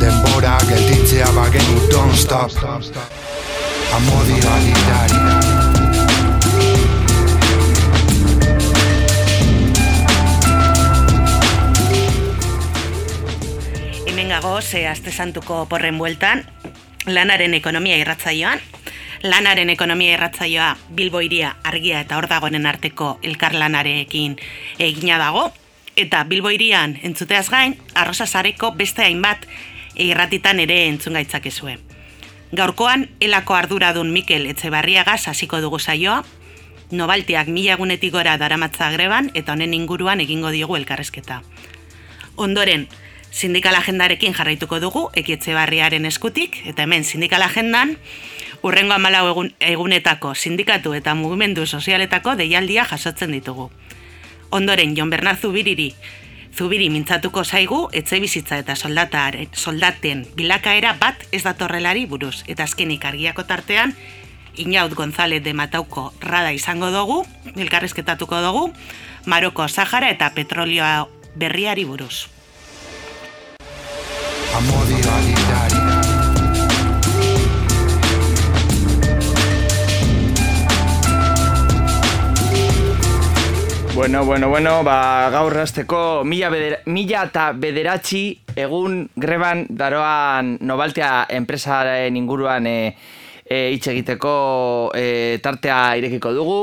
[0.00, 2.50] Denbora gelditzea bagenu, don't stop.
[3.94, 5.18] Amodi alitari.
[14.06, 16.44] Hemen gago, ze aste santuko porren bueltan,
[17.06, 18.60] lanaren ekonomia irratzaioan,
[19.22, 24.36] lanaren ekonomia irratzaioa Bilbo iria argia eta hor dagoenen arteko elkarlanarekin
[24.78, 25.52] egina dago,
[25.96, 28.26] eta Bilbo irian entzuteaz gain, arrosa
[28.76, 29.46] beste hainbat
[29.96, 31.78] irratitan ere entzun gaitzakezue.
[32.52, 36.22] Gaurkoan, elako arduradun Mikel Etxebarriaga hasiko dugu saioa,
[36.94, 41.40] Nobaltiak mila egunetik gora daramatza greban eta honen inguruan egingo diogu elkarrezketa.
[42.36, 42.86] Ondoren,
[43.30, 47.96] sindikal agendarekin jarraituko dugu, ekietxe barriaren eskutik, eta hemen sindikal agendan,
[48.62, 53.70] urrengo amalau egun, egunetako sindikatu eta mugimendu sozialetako deialdia jasotzen ditugu.
[54.50, 55.94] Ondoren, Jon Bernard Zubiriri,
[56.54, 62.44] Zubiri mintzatuko zaigu, etxe bizitza eta soldataren, soldaten bilakaera bat ez datorrelari buruz.
[62.46, 63.94] Eta azkenik argiako tartean,
[64.62, 67.24] Inaut González de Matauko rada izango dugu,
[67.56, 68.68] elkarrezketatuko dugu,
[69.26, 72.28] Maroko Sahara eta petrolioa berriari buruz.
[74.54, 75.03] Amodi
[83.94, 88.22] Bueno, bueno, bueno, ba, gaur rasteko mila, bedera, mila eta bederatzi
[88.58, 92.96] egun greban daroan nobaltea enpresaren inguruan e,
[93.46, 96.58] hitz egiteko e, tartea irekiko dugu.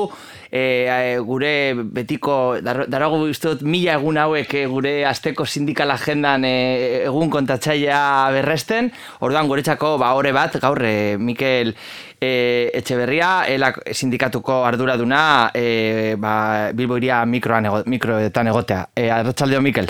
[0.52, 7.32] E, gure betiko, dar, darago dut mila egun hauek gure asteko sindikal agendan e, egun
[7.32, 8.92] kontatzailea berresten.
[9.24, 10.84] Orduan guretzako ba, ore bat, gaur,
[11.18, 11.78] Mikel
[12.22, 18.86] e, Etxeberria, elak sindikatuko arduraduna e, ba, Bilbo iria mikroan ego, mikroetan egotea.
[18.96, 19.90] E, Arratxaldeo, Mikel.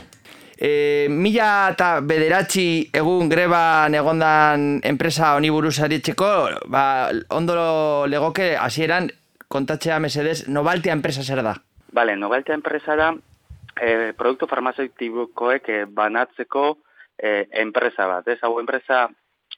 [0.61, 6.29] E, mila eta bederatzi egun greban egondan enpresa honi buruz aritzeko,
[6.71, 6.85] ba,
[7.33, 9.09] ondo legoke hasieran
[9.51, 11.57] kontatzea mesedez, Nobaltia enpresa zer da?
[11.91, 13.11] Bale, Nobaltia enpresa da
[13.75, 16.77] e, produktu farmazeutikoek e, banatzeko
[17.17, 18.29] e, enpresa bat.
[18.31, 19.07] Ez, hau enpresa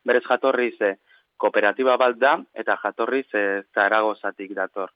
[0.08, 0.96] berez jatorriz e,
[1.44, 4.94] kooperatiba bat da, eta jatorriz e, zaragozatik dator.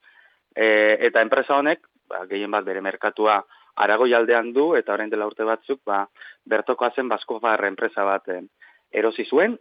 [0.56, 3.42] E, eta enpresa honek, ba, gehien bat bere merkatua
[3.84, 6.06] arago aldean du, eta orain dela urte batzuk, ba,
[6.46, 8.42] bertoko zen basko enpresa bat e,
[8.92, 9.58] erosi zuen,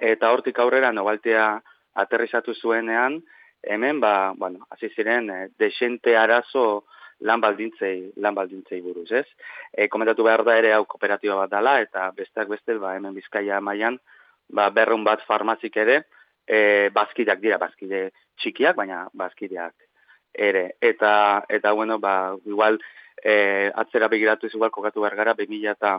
[0.00, 1.60] eta hortik aurrera nobaltea
[1.94, 3.22] aterrizatu zuenean,
[3.62, 6.84] hemen, ba, bueno, hasi ziren, e, desente arazo
[7.20, 9.26] lan baldintzei, lan baldintzei buruz, ez?
[9.72, 13.60] E, komentatu behar da ere hau kooperatiba bat dala, eta besteak beste, ba, hemen bizkaia
[13.60, 13.98] mailan
[14.48, 16.02] ba, berrun bat farmazik ere,
[16.48, 18.08] e, bazkideak dira, bazkide
[18.40, 19.74] txikiak, baina bazkideak
[20.32, 20.76] ere.
[20.80, 22.80] Eta, eta bueno, ba, igual,
[23.22, 25.98] e, atzera begiratu ez igual kokatu behar gara, 2000 eta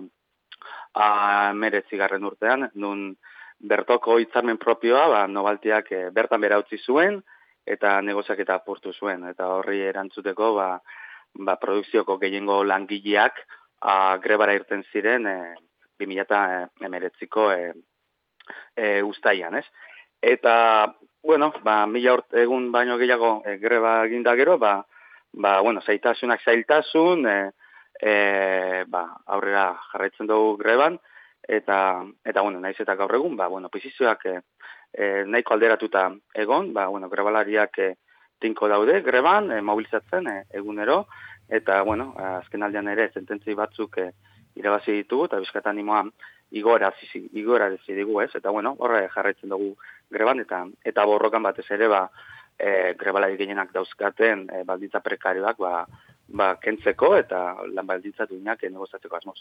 [1.53, 3.15] meretzi urtean, nun
[3.59, 7.21] bertoko hitzarmen propioa, ba, nobaltiak e, bertan bera utzi zuen,
[7.66, 9.23] eta negoziak eta apurtu zuen.
[9.29, 10.69] Eta horri erantzuteko, ba,
[11.35, 13.43] ba, produkzioko gehiengo langileak
[13.81, 15.37] a, grebara irten ziren e,
[15.99, 16.41] 2000 eta
[16.87, 17.73] emeretziko e,
[18.75, 19.66] e, ustaian, ez?
[20.22, 24.85] Eta, bueno, ba, mila urte egun baino gehiago e, greba eginda gero, ba,
[25.34, 27.38] ba, bueno, zaitasunak zailtasun, e,
[28.02, 31.00] e, ba, aurrera jarraitzen dugu greban,
[31.47, 34.40] eta, eta bueno, naiz eta gaur egun, ba, bueno, posizioak e,
[35.25, 37.90] nahiko alderatuta egon, ba, bueno, grebalariak e,
[38.40, 41.06] tinko daude greban, e, mobilizatzen e, egunero,
[41.47, 44.12] eta, bueno, azken aldean ere, zententzi batzuk e,
[44.59, 46.12] irabazi ditugu, eta bizkatan animoan,
[46.51, 46.93] igora
[47.33, 48.31] igora digu, ez?
[48.35, 49.75] Eta bueno, horre jarraitzen dugu
[50.09, 52.09] greban eta eta borrokan batez ere ba
[52.57, 55.85] e, grebalari gehienak dauzkaten e, baldintza prekarioak ba,
[56.28, 59.40] ba kentzeko eta lan baldintza duinak negoziatzeko asmoz.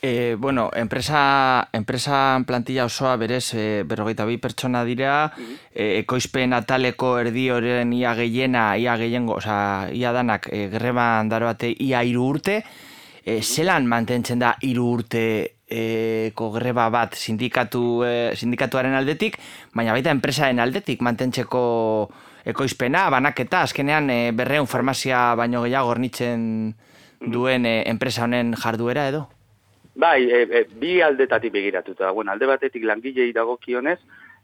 [0.00, 5.56] E, bueno, enpresa, enpresa plantilla osoa berez e, berrogeita bi pertsona dira, mm -hmm.
[6.04, 12.04] ekoizpen ataleko erdi horren ia gehiena, ia gehiengo, oza, ia danak e, greban daroate ia
[12.04, 12.62] iru urte,
[13.24, 19.38] e, zelan mantentzen da iru urte e, greba bat sindikatu, e, sindikatuaren aldetik,
[19.74, 22.10] baina baita enpresaren aldetik mantentzeko
[22.48, 26.74] ekoizpena, banaketa, azkenean e, berreun farmazia baino gehiago ornitzen
[27.20, 29.26] duen e, enpresa honen jarduera edo?
[29.98, 32.12] Bai, e, e, bi aldetatik begiratuta.
[32.14, 33.98] Bueno, alde batetik langilei dagokionez,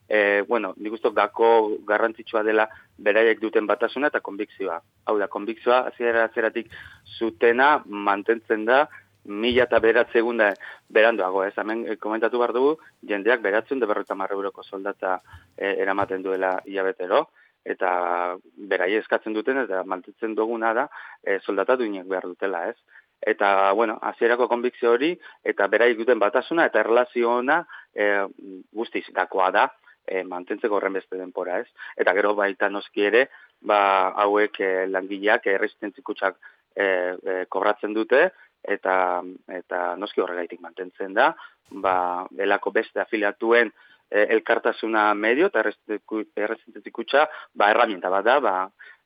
[0.09, 2.67] e, bueno, nik uste gako garrantzitsua dela
[2.99, 4.81] beraiek duten batasuna eta konbikzioa.
[5.07, 6.73] Hau da, konbikzioa azera azeratik
[7.19, 8.89] zutena mantentzen da
[9.25, 10.51] mila eta beratze egun da
[10.89, 11.55] berandoago, ez?
[11.59, 12.75] Hemen eh, komentatu behar dugu,
[13.09, 15.21] jendeak beratzen da berreta euroko soldatza
[15.57, 17.29] e, eramaten duela hilabetero,
[17.65, 20.89] eta berai eskatzen duten eta mantentzen duguna da
[21.23, 22.77] e, soldata duinek behar dutela, ez?
[23.25, 27.63] Eta, bueno, hasierako konbikzio hori, eta berai duten batasuna, eta erlazio ona
[27.95, 28.27] e,
[28.73, 29.69] guztiz gakoa da,
[30.07, 31.69] e, mantentzeko horren beste denpora, ez?
[31.97, 33.29] Eta gero baita noski ere,
[33.65, 36.37] ba, hauek e, langileak erresistentzikutsak
[36.77, 38.27] e, e, kobratzen dute,
[38.65, 39.23] eta
[39.53, 41.33] eta noski horregaitik mantentzen da,
[41.71, 43.71] ba, belako beste afiliatuen
[44.11, 48.57] e, elkartasuna medio eta erresistentzikutsa, ba, erramienta bat da, ba,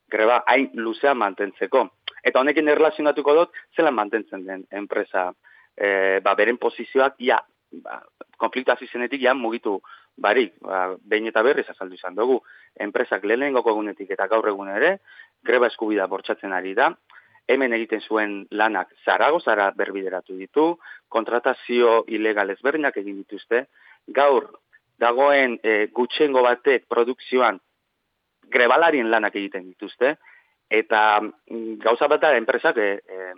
[0.08, 1.84] greba hain luzea mantentzeko.
[2.24, 5.28] Eta honekin erlazionatuko dut, zela mantentzen den enpresa,
[5.76, 7.40] e, ba, beren posizioak, ja,
[7.84, 8.00] ba,
[8.38, 9.78] konfliktu azizenetik, ja, mugitu
[10.18, 12.40] barik, ba, behin eta berriz azaldu izan dugu,
[12.80, 14.98] enpresak lehenengoko egunetik eta gaur egun ere,
[15.46, 16.92] greba eskubida bortsatzen ari da,
[17.48, 20.66] hemen egiten zuen lanak zarago zara berbideratu ditu,
[21.08, 23.64] kontratazio ilegal ezberdinak egin dituzte,
[24.14, 24.50] gaur
[25.00, 27.60] dagoen e, gutxengo batek produkzioan
[28.52, 30.16] grebalarien lanak egiten dituzte,
[30.68, 33.32] eta mm, gauza bat da enpresak e, e,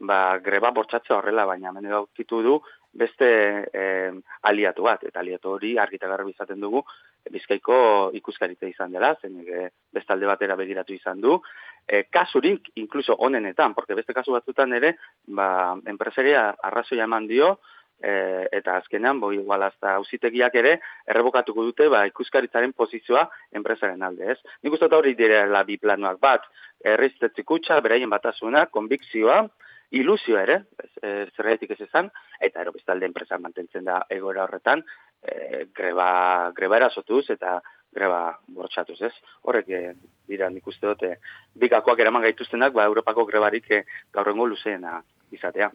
[0.00, 2.60] ba, greba bortsatzea horrela, baina hemen gautitu du
[2.92, 3.28] beste
[3.72, 6.82] eh, aliatu bat, eta aliatu hori argita garbi izaten dugu,
[7.30, 11.40] bizkaiko ikuskaritza izan dela, zen e, beste alde batera begiratu izan du,
[11.86, 14.96] e, kasurik, inkluso onenetan, porque beste kasu batzutan ere,
[15.26, 17.58] ba, enpresaria arrazoia eman dio,
[18.00, 20.76] e, eta azkenean, bo, igual, hasta ausitegiak ere,
[21.06, 23.26] errebokatuko dute, ba, ikuskaritzaren pozizioa
[23.60, 24.38] enpresaren alde, ez?
[24.64, 26.46] Nik uste hori direla bi planuak bat,
[26.94, 29.42] erriztetzikutxa, beraien batasuna, konbikzioa,
[29.90, 30.90] ilusio ere, ez,
[31.36, 34.84] zerretik ez ezan, eta ero bestalde enpresa mantentzen da egoera horretan,
[35.22, 37.60] e, greba, greba erasotuz eta
[37.92, 39.12] greba bortxatuz, ez?
[39.42, 39.82] Horrek e,
[40.30, 41.16] dira nik uste dute,
[41.58, 43.84] bikakoak eraman gaituztenak, ba, Europako grebarik e,
[44.14, 45.00] gaurrengo luzeena
[45.34, 45.70] izatea.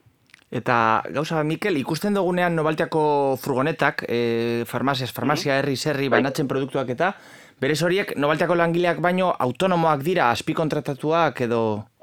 [0.56, 3.02] Eta gauza, Mikel, ikusten dugunean nobalteako
[3.42, 6.22] furgonetak, e, farmazias, farmazia, herri, zerri, bai.
[6.22, 7.16] banatzen produktuak eta,
[7.56, 11.60] Berez horiek, nobalteako langileak baino autonomoak dira, azpi kontratatuak edo...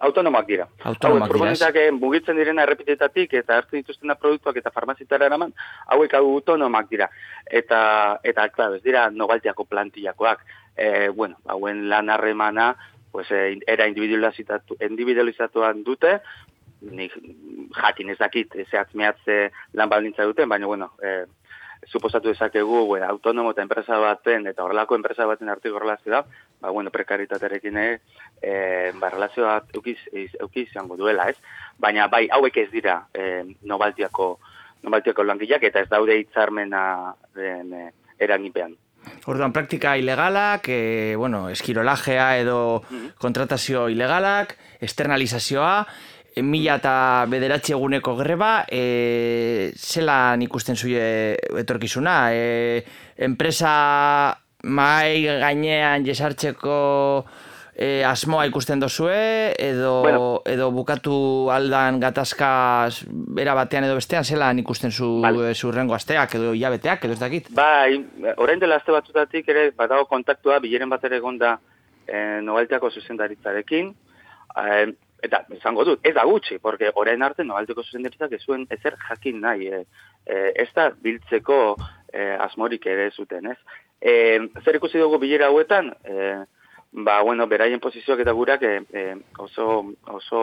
[0.06, 0.64] Autonomoak dira.
[0.88, 1.50] Autonomoak dira.
[1.52, 5.52] Hauek, eh, mugitzen direna errepitetatik eta hartzen dituztena produktuak eta farmazitara eraman,
[5.92, 7.10] hauek autonomoak dira.
[7.44, 7.82] Eta,
[8.24, 10.46] eta klar, ez dira nobalteako plantillakoak.
[10.72, 12.72] E, bueno, hauen lan harremana,
[13.12, 16.16] pues, e, era individualizatu, individualizatuan dute,
[16.80, 17.12] nik
[17.76, 21.26] jakin ezakit, zehatz mehatze lan baldintza duten, baina, bueno, e,
[21.86, 26.22] suposatu dezakegu bueno, autonomo eta enpresa baten eta horrelako enpresa baten artiko relazio da,
[26.60, 27.88] ba, bueno, prekaritatearekin e,
[29.00, 29.98] ba, relazio bat eukiz,
[30.54, 31.36] izango duela, ez?
[31.78, 34.38] Baina bai, hauek ez dira e, nobaltiako,
[34.82, 38.76] nobaltiako langileak eta ez daude hitzarmena den e, eragipean.
[39.26, 45.86] Orduan, praktika ilegalak, e, bueno, eskirolajea edo mm kontratazio ilegalak, externalizazioa,
[46.40, 46.94] mila eta
[47.28, 52.16] bederatzi eguneko greba, e, zelan ikusten zuen etorkizuna?
[52.32, 52.84] E,
[53.18, 53.72] enpresa
[54.64, 56.76] mai gainean jesartzeko
[57.74, 60.24] e, asmoa ikusten dozue, edo, bueno.
[60.46, 65.52] edo bukatu aldan gatazka bera batean edo bestean, zelan ikusten zu, vale.
[65.72, 67.48] rengo asteak edo hilabeteak, edo ez dakit?
[67.50, 68.04] Bai,
[68.36, 71.58] orain dela aste batzutatik ere, badago kontaktua, bileren bat ere gonda
[72.06, 73.94] e, nobalteako zuzendaritzarekin,
[74.56, 74.92] e,
[75.22, 79.40] eta izango dut, ez da gutxi, porque orain arte nobalteko zuzendaritzak ez zuen ezer jakin
[79.40, 79.84] nahi, e,
[80.26, 81.58] e, ez da biltzeko
[82.12, 83.58] e, asmorik ere zuten, ez?
[84.00, 84.14] E,
[84.64, 86.32] zer ikusi dugu bilera hauetan, e,
[86.92, 89.04] ba, bueno, beraien posizioak eta gurak e,
[89.38, 90.42] oso, oso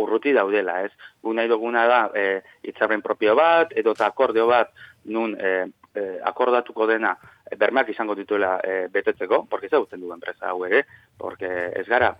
[0.00, 0.94] urruti daudela, ez?
[1.22, 4.70] Gu nahi duguna da, e, itzarren propio bat, edo eta akordeo bat,
[5.10, 5.52] nun e,
[5.92, 7.16] e, akordatuko dena,
[7.58, 10.86] bermeak izango dituela e, betetzeko, porque ez da du enpresa hau ere,
[11.18, 12.14] porque ez gara,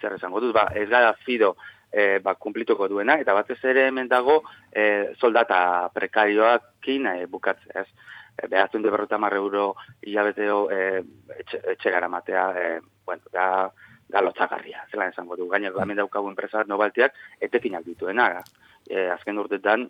[0.00, 1.56] zer esango dut, ba, ez gara fido
[1.92, 7.82] e, ba, kumplituko duena, eta batez ere hemen dago e, soldata prekarioak kina e, bukatzea,
[7.82, 8.14] ez?
[8.38, 10.80] E, behatzen du berrota marre euro hilabeteo e,
[11.38, 13.68] etxe, etxe gara matea, e, bueno, da,
[14.08, 15.48] da lotzagarria, zela esango du.
[15.48, 15.82] Gaina, mm.
[15.82, 18.30] hemen daukagu enpresa nobaltiak, etekinak dituena,
[18.88, 19.88] e, azken urtetan,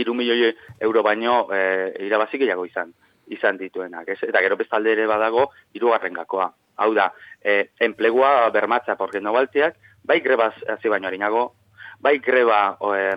[0.00, 1.64] iru milioi euro baino e,
[2.06, 2.92] irabazik gehiago izan
[3.32, 4.08] izan dituenak.
[4.12, 4.18] Ez?
[4.26, 6.50] Eta gero bestalde ere badago, irugarren gakoa.
[6.76, 7.12] Hau da,
[7.42, 11.54] e, enplegua bermatza porque nobaltiak, bai greba hasi baino harinago,
[12.00, 13.14] bai greba o, e,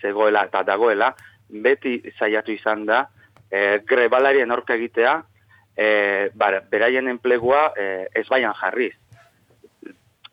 [0.00, 1.14] zegoela eta dagoela,
[1.48, 3.04] beti zaiatu izan da,
[3.50, 5.14] e, grebalarien aurka egitea,
[5.76, 8.94] e, bar, beraien enplegua e, ez baian jarriz.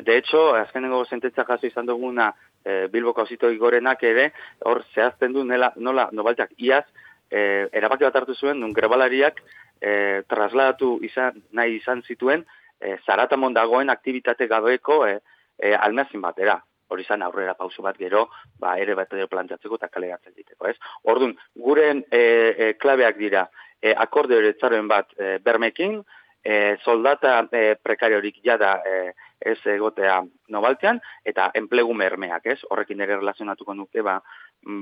[0.05, 2.33] De hecho, azkenengo sententzia jaso izan duguna
[2.65, 4.31] e, Bilboko hausito igorenak ere,
[4.65, 6.83] hor zehazten du nela, nola nobaltiak iaz,
[7.29, 9.41] e, erabaki bat hartu zuen, nun grebalariak
[9.85, 12.45] e, trasladatu izan, nahi izan zituen
[12.79, 15.19] e, zaratamon dagoen aktivitate gabeko e,
[15.57, 16.57] e, almazin batera.
[16.87, 18.27] Hori izan aurrera pauso bat gero,
[18.61, 20.75] ba, ere bat edo plantatzeko eta kalegatzen diteko, ez?
[21.09, 23.47] Orduan, gure e, e, klabeak dira,
[23.81, 25.97] e, akorde hori bat e, bermekin,
[26.45, 30.19] e, soldata e, prekariorik jada e, ez egotea
[30.53, 32.59] nobaltean, eta enplegu mermeak, ez?
[32.69, 34.19] Horrekin ere relazionatuko nuke, ba,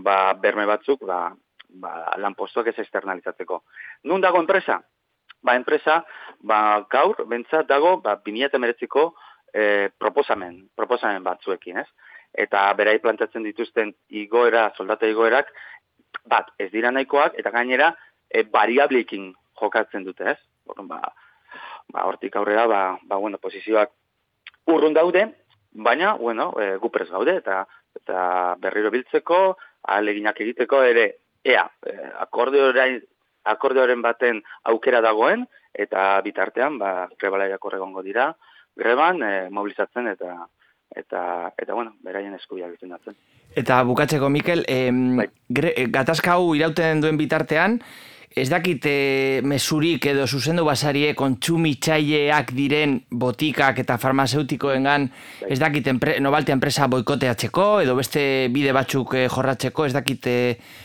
[0.03, 1.29] ba berme batzuk, ba,
[1.79, 3.63] ba, lanpostuak ez externalizatzeko.
[4.11, 4.81] Nun dago enpresa?
[5.43, 6.01] Ba, enpresa,
[6.39, 9.09] ba, gaur, bentsat dago, ba, 2008ko
[9.53, 11.89] e, proposamen, proposamen batzuekin, ez?
[12.33, 15.51] Eta berai plantatzen dituzten igoera, soldata igoerak,
[16.31, 17.91] bat, ez dira nahikoak, eta gainera,
[18.31, 20.39] e, variablekin jokatzen dute, ez?
[20.71, 21.01] Orrun, ba,
[21.91, 23.91] ba, hortik aurrera, ba, ba, bueno, posizioak
[24.71, 25.27] urrun daude,
[25.73, 29.39] baina, bueno, e, gupres gaude, eta eta berriro biltzeko,
[29.93, 31.05] aleginak egiteko ere,
[31.45, 31.93] ea, e,
[33.43, 38.31] akordeoren baten aukera dagoen, eta bitartean, ba, grebalaiak horregongo dira,
[38.75, 40.35] greban, e, mobilizatzen eta
[40.93, 43.15] eta eta bueno, beraien eskubiak defendatzen.
[43.57, 45.27] Eta bukatzeko Mikel, em, bai.
[45.89, 47.79] gatazka hau irauten duen bitartean,
[48.35, 55.05] ez dakit e, mesurik edo zuzendu basarie kontsumitzaileak diren botikak eta farmazeutikoengan
[55.49, 58.23] ez dakit enpre, nobalte enpresa boikoteatzeko edo beste
[58.53, 60.37] bide batzuk e, jorratzeko ez dakit e,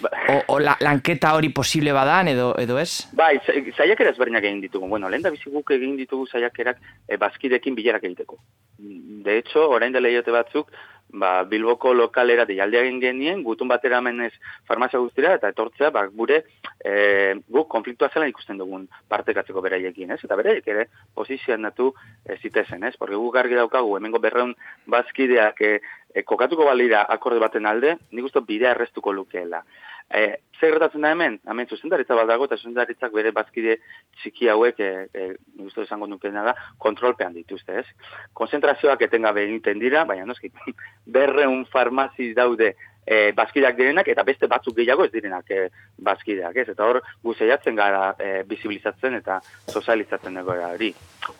[0.04, 3.08] o, o la, lanketa hori posible badan edo edo ez?
[3.16, 4.88] Bai, zaiak ezberdinak egin ditugu.
[4.88, 8.38] Bueno, lehen da biziguk egin ditugu zaiakerak e, bazkidekin bilerak egiteko.
[8.78, 10.68] De hecho, orain dela batzuk,
[11.10, 14.32] ba, Bilboko lokalera deialdea egin genien, gutun batera menez
[14.68, 16.42] farmazia guztira, eta etortzea, ba, gure
[16.84, 20.20] e, guk konfliktua zela ikusten dugun partekatzeko beraiekin, ez?
[20.24, 21.92] Eta beraiek ere posizioan natu
[22.24, 22.96] e, zitezen, ez?
[22.98, 24.54] Porque guk argi daukagu, hemengo berreun
[24.86, 25.74] bazkideak e,
[26.14, 29.64] e, kokatuko balira akorde baten alde, nik uste bidea errestuko lukeela.
[30.08, 31.36] E, zer gertatzen da hemen?
[31.44, 33.76] Hemen zuzendaritza bat dago, eta zuzendaritzak bere bazkide
[34.20, 35.26] txiki hauek, e, e,
[35.60, 38.12] nik esango nukena da, kontrolpean dituzte, ez?
[38.38, 40.50] Konzentrazioak etengabe egiten dira, baina noski,
[41.18, 42.72] berreun farmazi daude
[43.04, 45.68] e, bazkideak direnak, eta beste batzuk gehiago ez direnak e,
[46.08, 46.68] bazkideak, ez?
[46.72, 49.38] Eta hor, guzeiatzen gara e, bizibilizatzen eta
[49.68, 50.90] sozializatzen egoera hori.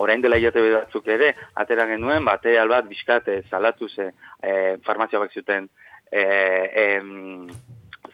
[0.04, 5.24] Orain dela jote batzuk ere, atera genuen, bate albat, biskat, e, salatu ze, e, farmazia
[5.24, 5.68] bak zuten,
[6.12, 6.86] e, e,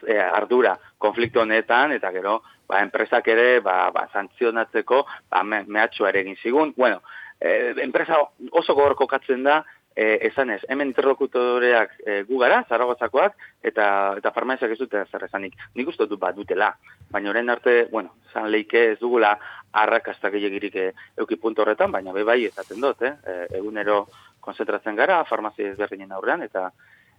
[0.07, 6.09] e, ardura konflikto honetan, eta gero, ba, enpresak ere, ba, ba, santzionatzeko, ba, me, mehatxua
[6.09, 6.73] ere egin zigun.
[6.77, 7.01] Bueno,
[7.39, 8.21] e, enpresa
[8.51, 9.63] oso gogorko katzen da,
[9.95, 13.87] e, esan ez, hemen interlokutoreak e, gu gara, zaragozakoak, eta,
[14.19, 15.55] eta farmaziak ez dute zer esanik.
[15.75, 16.73] Nik uste dut bat dutela,
[17.11, 19.35] baina orain arte, bueno, zan leike ez dugula
[19.75, 20.77] arrakastak egirik
[21.17, 23.15] euki puntu horretan, baina be bai ezaten dut, eh?
[23.23, 24.05] E, egunero
[24.45, 26.69] konzentratzen gara, farmazia ezberdinen aurrean, eta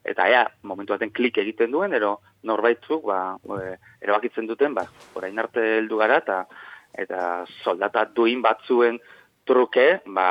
[0.06, 4.86] eta ea, momentu baten klik egiten duen, ero norbaitzuk, ba, e, erabakitzen duten, ba,
[5.18, 6.42] orain arte heldu gara, eta,
[6.96, 7.20] eta
[7.64, 9.00] soldata duin batzuen
[9.46, 10.28] truke, ba,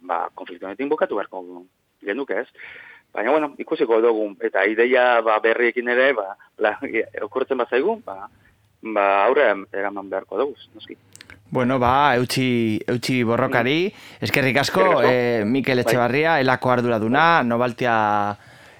[0.00, 1.44] ba, konfliktonetin bukatu beharko
[2.04, 2.48] genuke ez.
[3.12, 6.32] Baina, bueno, ikusiko dugu, eta ideia ba, berriekin ere, ba,
[6.64, 6.78] la,
[7.28, 8.30] okurtzen bat zaigu, ba,
[8.82, 10.96] ba, aurre eraman beharko dugu, noski.
[11.52, 13.92] Bueno, ba, eutxi, eutxi borrokari,
[14.24, 15.84] eskerrik asko, eh, Mikel bai.
[15.84, 17.96] Etxebarria, elako arduraduna, nobaltia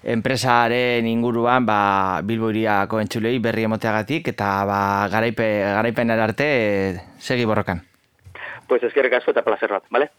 [0.02, 4.80] enpresaren inguruan ba, Bilboiriako entzulei berri emoteagatik eta ba,
[5.12, 6.49] garaipe, garaipen arte
[7.18, 7.82] segi borrokan.
[8.68, 10.11] Pues eskerrik asko eta placer bat, vale?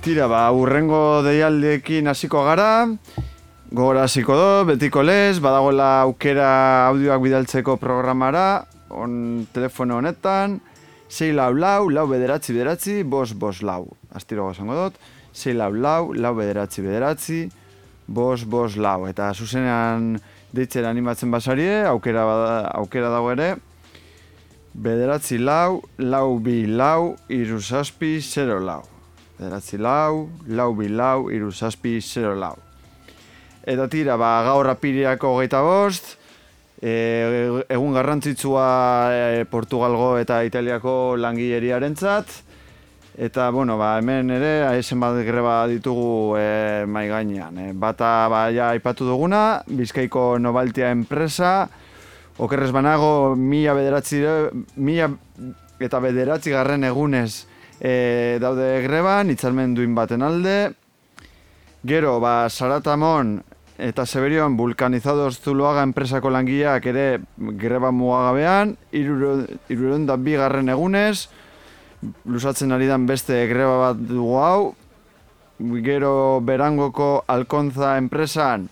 [0.00, 2.88] Tira, ba, urrengo deialdeekin hasiko gara,
[3.68, 6.46] gogora hasiko do, betiko lez, badagoela aukera
[6.86, 10.54] audioak bidaltzeko programara, on telefono honetan,
[11.12, 13.90] 6 lau lau, lau bederatzi bederatzi, bos bos lau.
[14.16, 14.96] Astiro gozango dut,
[15.36, 17.40] 6 lau lau, lau bederatzi bederatzi,
[18.08, 19.04] bos bos lau.
[19.10, 20.14] Eta zuzenean
[20.56, 22.24] deitzera animatzen basarie, aukera,
[22.72, 23.50] aukera dago ere,
[24.72, 28.80] bederatzi lau, lau bi lau, irusaspi, zero lau
[29.40, 32.56] bederatzi lau, lau bi lau, iru zazpi, zero lau.
[33.64, 36.16] Eta tira, ba, gaur apiriako hogeita bost,
[36.80, 36.92] e,
[37.72, 38.68] egun garrantzitsua
[39.12, 42.40] e, Portugalgo eta Italiako langileriaren zat,
[43.20, 47.58] Eta, bueno, ba, hemen ere, esen bat greba ditugu e, mai gainean.
[47.58, 51.66] E, bata, ba, ja, aipatu duguna, Bizkaiko Nobaltia enpresa,
[52.40, 54.22] okerrez banago, mila bederatzi,
[54.80, 55.10] mila
[55.84, 57.49] eta bederatzi garren egunez
[57.80, 60.74] e, daude greban, itzalmen duin baten alde.
[61.82, 63.40] Gero, ba, Saratamon
[63.80, 67.06] eta Seberion vulkanizadoz zuloaga enpresako langileak ere
[67.56, 71.30] greba mugagabean, iruron da bi garren egunez,
[72.28, 74.74] lusatzen ari dan beste greba bat dugu hau,
[75.84, 76.12] gero
[76.44, 78.68] berangoko alkontza enpresan,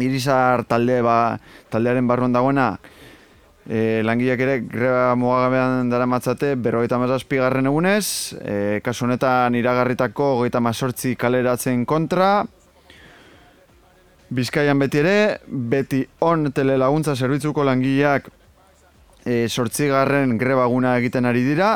[0.00, 1.36] irizar talde ba,
[1.72, 2.72] taldearen barruan dagoena,
[3.68, 8.06] e, langileak ere greba mugagabean dara matzate, berrogeita mazazpi garren egunez,
[8.40, 12.42] e, kasu honetan iragarritako goita mazortzi kaleratzen kontra,
[14.32, 18.30] Bizkaian beti ere, beti on telelaguntza zerbitzuko langileak
[19.28, 21.74] e, sortzigarren greba guna egiten ari dira,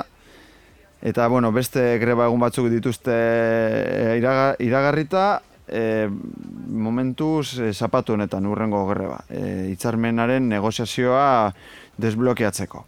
[1.06, 4.16] Eta, bueno, beste greba egun batzuk dituzte e,
[4.64, 5.26] iragarrita,
[5.68, 6.08] e,
[6.68, 9.20] momentuz e, zapatu honetan urrengo greba.
[9.28, 11.52] E, itzarmenaren negoziazioa
[11.98, 12.84] desblokeatzeko.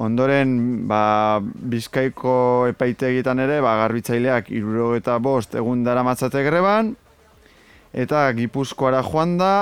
[0.00, 6.94] Ondoren, ba, bizkaiko epaite egiten ere, ba, garbitzaileak iruro eta bost egun dara matzate greban,
[7.90, 9.54] eta gipuzkoara joan da,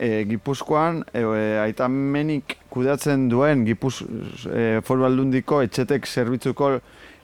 [0.00, 4.00] e, Gipuzkoan e, e, aita menik kudeatzen duen Gipuz
[4.48, 6.72] e, foru aldundiko etxetek zerbitzuko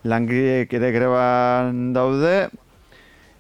[0.07, 2.35] langileek ere greban daude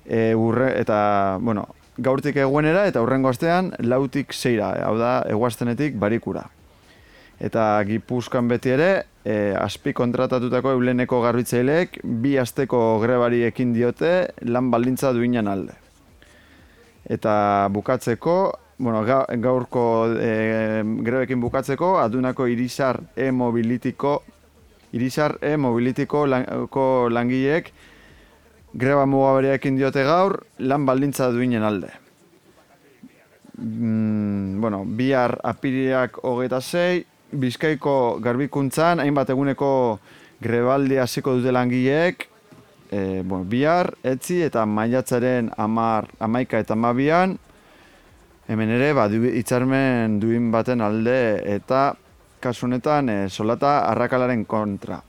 [0.08, 1.66] e, urre, eta bueno,
[1.98, 6.46] gaurtik eguenera eta urrengo astean lautik zeira, hau da eguaztenetik barikura.
[7.36, 8.90] Eta Gipuzkoan beti ere,
[9.24, 14.12] e, azpi kontratatutako euleneko garbitzaileek bi asteko grebari ekin diote
[14.48, 15.74] lan baldintza duinan alde.
[17.04, 18.36] Eta bukatzeko,
[18.78, 19.02] bueno,
[19.42, 19.84] gaurko
[20.16, 24.22] e, grebekin bukatzeko, adunako irizar e-mobilitiko
[24.96, 26.24] irizar e-mobilitiko
[27.10, 27.72] langileek
[28.76, 31.90] greba mugabereekin diote gaur lan baldintza duinen alde.
[33.56, 39.70] Mm, bueno, bihar apiriak hogeita zei, bizkaiko garbikuntzan, hainbat eguneko
[40.44, 42.28] grebaldi hasiko dute langileek,
[42.90, 47.38] e, bueno, bihar, etzi eta maiatzaren amar, amaika eta amabian,
[48.46, 51.18] hemen ere, ba, itxarmen duin baten alde
[51.56, 51.94] eta
[52.44, 55.00] kasunetan e, solata arrakalaren kontra.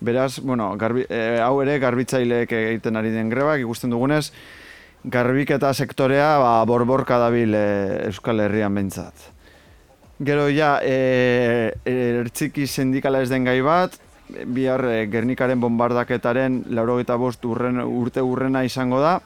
[0.00, 4.30] Beraz, bueno, garbi, e, hau ere garbitzaileek egiten ari den grebak, ikusten dugunez,
[5.04, 7.64] garbiketa sektorea ba, borborka dabil e,
[8.10, 9.30] Euskal Herrian behintzat.
[10.18, 17.44] Gero ja, e, ertziki sindikala ez den gai bat, bihar e, Gernikaren bombardaketaren laurogeita bost
[17.44, 19.18] urren, urte urrena izango da,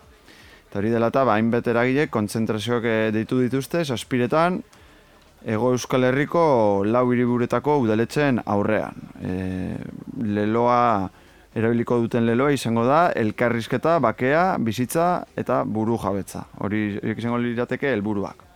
[0.72, 4.54] Eta hori dela eta, ba, hainbet eragile, kontzentrazioak eh, deitu dituzte, saspiretan,
[5.44, 8.94] Ego Euskal Herriko lau hiriburetako udaletzen aurrean.
[9.18, 9.74] E,
[10.22, 11.08] leloa,
[11.58, 16.44] erabiliko duten leloa izango da, elkarrizketa, bakea, bizitza eta buru jabetza.
[16.62, 16.84] Hori
[17.16, 18.46] izango lirateke helburuak.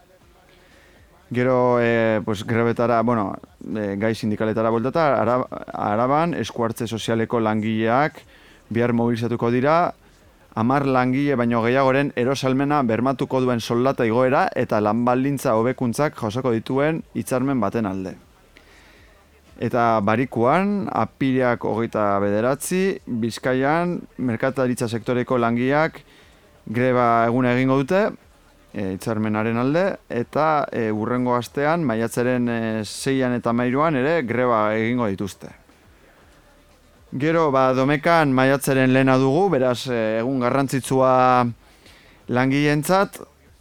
[1.34, 3.32] Gero, e, pues, grebetara, bueno,
[3.66, 5.08] e, gai sindikaletara boltata,
[5.74, 8.22] araban, eskuartze sozialeko langileak
[8.70, 9.92] bihar mobilizatuko dira,
[10.56, 17.60] amar langile baino gehiagoren erosalmena bermatuko duen soldata igoera eta lanbaldintza hobekuntzak josako dituen hitzarmen
[17.60, 18.14] baten alde.
[19.60, 26.00] Eta barikuan, apireak hogeita bederatzi, bizkaian, merkataritza sektoreko langiak
[26.66, 28.02] greba egun egingo dute,
[28.72, 35.08] e, hitzarmenaren alde, eta e, urrengo astean, maiatzaren e, zeian eta mairuan ere greba egingo
[35.12, 35.52] dituzte.
[37.14, 41.46] Gero, ba, domekan maiatzaren lehena dugu, beraz, eh, egun garrantzitsua
[42.26, 43.20] langileentzat,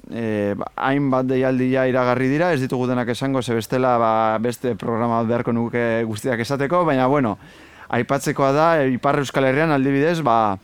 [0.10, 5.22] e, ba, hainbat deialdia iragarri dira, ez ditugu denak esango, ze bestela ba, beste programa
[5.24, 7.38] beharko nuke guztiak esateko, baina, bueno,
[7.94, 10.58] aipatzekoa da, Ipar Euskal Herrian aldibidez, ba,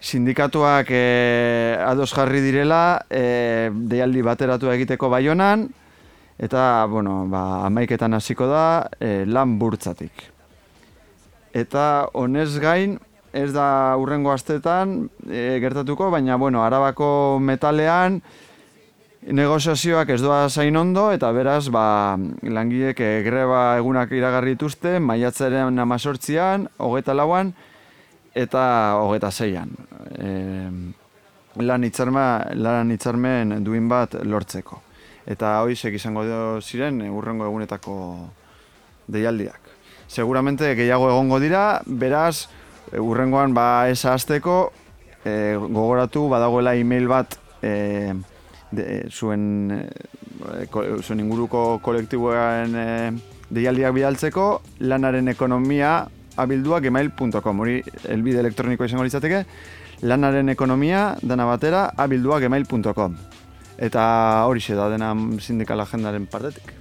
[0.00, 5.68] sindikatuak e, ados jarri direla, e, deialdi bateratu egiteko baionan,
[6.42, 8.66] eta, bueno, ba, amaiketan hasiko da,
[8.98, 10.39] e, lan burtzatik.
[11.52, 12.98] Eta honez gain,
[13.32, 18.20] ez da urrengo astetan e, gertatuko, baina bueno, arabako metalean
[19.20, 25.78] negoziazioak ez doa zain ondo, eta beraz, ba, langilek e, greba egunak iragarri dituzte, maiatzaren
[25.78, 27.52] amazortzian, hogeta lauan,
[28.34, 28.62] eta
[29.02, 29.74] hogeta zeian.
[30.16, 30.30] E,
[31.60, 34.80] lan, itzarma, lan itzarmen duin bat lortzeko.
[35.30, 36.24] Eta hoizek izango
[36.62, 37.96] ziren urrengo egunetako
[39.10, 39.59] deialdiak
[40.10, 42.48] seguramente gehiago egongo dira, beraz,
[42.98, 44.72] urrengoan ba esa asteko
[45.24, 48.12] e, gogoratu badagoela email bat e,
[48.74, 52.88] de, zuen, e, ko, zuen inguruko kolektiboen e,
[53.54, 54.48] deialdiak bidaltzeko
[54.90, 56.00] lanaren ekonomia
[56.40, 59.44] abilduak email.com hori elbide elektronikoa izango litzateke.
[60.02, 63.18] Lanaren ekonomia dana batera abilduak email.com
[63.80, 64.04] eta
[64.48, 66.79] hori da dena sindikal agendaren partetik.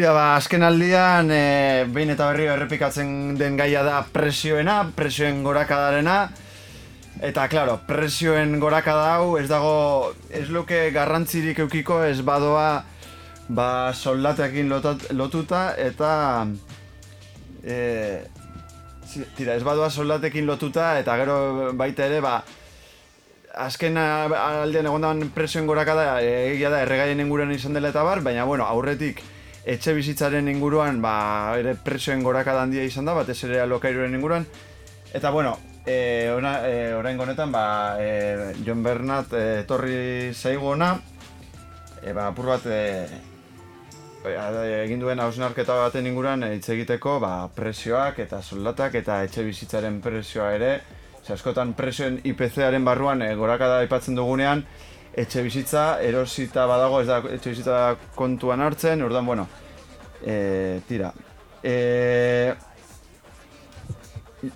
[0.00, 6.14] Tira, ba, azken aldian, e, behin eta berriro errepikatzen den gaia da presioena, presioen gorakadarena.
[7.20, 12.86] Eta, claro, presioen gorakada hau ez dago, ez luke garrantzirik eukiko ez badoa
[13.52, 16.12] ba, soldatekin lotat, lotuta eta
[17.60, 17.76] e,
[19.36, 21.36] tira, ez badoa soldatekin lotuta eta gero
[21.76, 22.38] baita ere, ba,
[23.66, 28.48] azken aldean egondan presioen gorakada e, egia da erregaien inguruan izan dela eta bar, baina
[28.48, 29.20] bueno, aurretik
[29.64, 34.46] etxe bizitzaren inguruan ba, ere presioen gorakada handia izan da, batez ere alokairuren inguruan.
[35.12, 40.94] Eta bueno, e, ona, e, orain honetan ba, e, John Bernat e, etorri zaigu ona,
[42.02, 42.80] e, ba, apur bat e,
[44.24, 44.36] e,
[44.84, 50.54] egin duen hausnarketa baten inguruan hitz egiteko ba, presioak eta soldatak eta etxe bizitzaren presioa
[50.56, 50.80] ere.
[51.30, 54.64] Askotan presioen IPC-aren barruan e, gorakada aipatzen dugunean,
[55.14, 57.78] etxe bizitza erosita badago ez da etxe bizitza
[58.14, 59.48] kontuan hartzen, orduan, bueno,
[60.22, 61.12] e, tira.
[61.62, 62.54] E,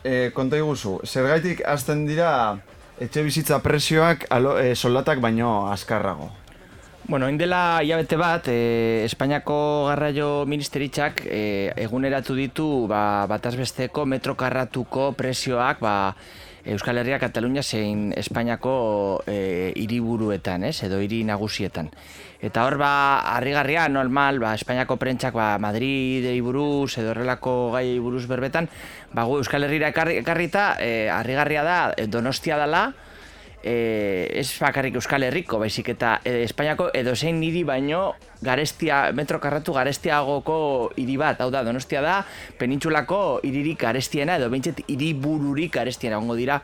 [0.03, 2.31] e, konta iguzu, zergaitik hasten dira
[3.01, 6.31] etxe bizitza presioak alo, e, soldatak baino azkarrago.
[7.07, 9.57] Bueno, indela hilabete bat, e, Espainiako
[9.91, 16.15] garraio ministeritzak e, eguneratu ditu ba, batazbesteko metro karratuko presioak ba,
[16.65, 21.91] Euskal Herria, Katalunia zein Espainiako e, hiriburuetan, ez, edo hiri nagusietan.
[22.41, 28.25] Eta hor, ba, harrigarria, normal, ba, Espainiako prentsak, ba, Madridei buruz, edo horrelako gai buruz
[28.31, 28.71] berbetan,
[29.13, 32.87] ba, gu Euskal Herrira ekarri, ekarrita, e, harrigarria da, e, donostia dela,
[33.65, 38.05] e, ez bakarrik Euskal Herriko, baizik eta e, Espainiako edozein hiri baino
[38.45, 40.59] garestia, metro karratu garestiagoko
[41.01, 42.19] hiri bat, hau da, Donostia da,
[42.61, 46.61] penintxulako hiririk garestiena, edo behintzet hiribururik garestiena, ongo dira,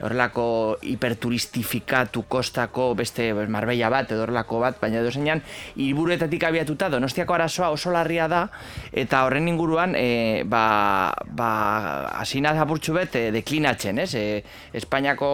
[0.00, 5.42] horrelako hiperturistifikatu kostako beste Marbella bat edo horrelako bat, baina edo zeinan
[5.76, 8.46] hiriburuetatik abiatuta Donostiako arazoa oso larria da
[8.92, 11.50] eta horren inguruan e, ba, ba,
[12.20, 14.14] asina apurtxu bet e, deklinatzen, ez?
[14.14, 14.26] E,
[14.80, 15.30] Espainiako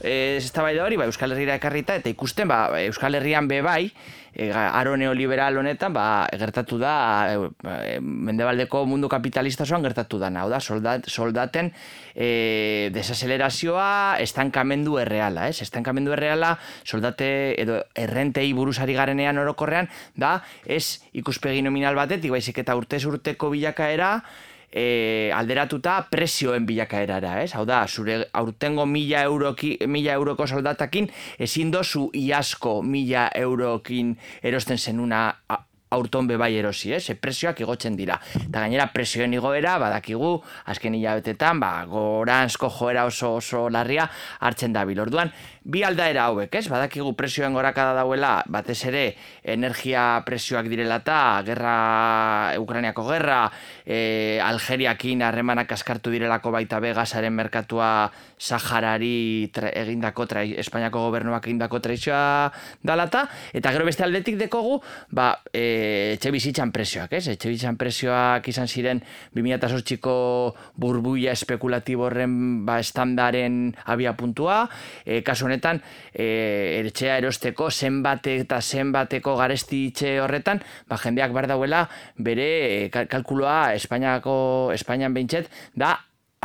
[0.00, 3.90] e, eztabaida hori ba, Euskal Herriera ekarrita eta ikusten ba, Euskal Herrian be bai
[4.36, 6.94] e, aro neoliberal honetan ba, gertatu da
[7.32, 11.72] e, e, mendebaldeko mundu kapitalista osoan gertatu dana, hau da, soldat, soldaten
[12.14, 15.62] e, desazelerazioa estankamendu erreala, ez?
[15.64, 17.28] Estankamendu erreala soldate
[17.60, 24.18] edo errentei buruzari garenean orokorrean da ez ikuspegi nominal batetik, baizik eta urtez urteko bilakaera
[24.70, 27.52] e, alderatuta presioen bilakaerara, ez?
[27.54, 34.78] Hau da, zure aurtengo mila, euroki, mila euroko soldatakin ezin dozu iazko mila eurokin erosten
[34.78, 35.30] zenuna
[35.90, 37.04] aurton bebai erosi, ez?
[37.06, 38.18] Ze presioak igotzen dira.
[38.40, 40.32] Eta gainera presioen igoera, badakigu,
[40.72, 44.08] azken hilabetetan, ba, goranzko joera oso oso larria
[44.40, 45.30] hartzen da Orduan,
[45.66, 46.68] bi aldaera hauek, ez?
[46.70, 49.04] Badakigu presioen gorakada dauela, batez ere,
[49.42, 51.74] energia presioak direla eta gerra,
[52.62, 53.40] Ukrainiako gerra,
[53.82, 61.48] e, Algeriakin harremanak askartu direlako baita be gasaren merkatua Saharari tra, egindako trai, Espainiako gobernuak
[61.48, 62.52] egindako traizioa
[62.86, 63.24] dalata,
[63.56, 64.78] eta gero beste aldetik dekogu,
[65.10, 67.24] ba, e, etxe bizitzan presioak, ez?
[67.34, 69.02] Etxe bizitzan presioak izan ziren
[69.34, 70.16] 2008ko
[70.78, 74.62] burbuia espekulatibo horren ba, estandaren abia puntua,
[75.02, 75.80] e, kasu honetan,
[76.12, 82.48] e, etxea erosteko zenbate eta zenbateko garesti itxe horretan, ba, jendeak bar dauela bere
[82.84, 84.36] e, kal- kalkuloa Espainiako,
[84.76, 85.96] Espainian behintzet, da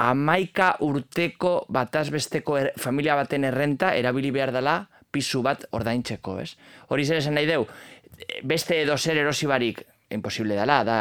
[0.02, 4.80] amaika urteko batazbesteko er, familia baten errenta erabili behar dela
[5.12, 6.56] pisu bat ordaintzeko, ez?
[6.88, 7.66] Hori zer esan nahi deu,
[8.48, 10.98] beste edo zer erosi barik imposible dela, da